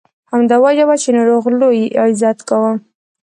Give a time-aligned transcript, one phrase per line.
[0.31, 2.73] همدا وجه وه چې نورو غلو یې عزت کاوه.